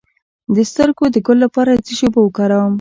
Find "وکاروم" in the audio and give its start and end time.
2.23-2.69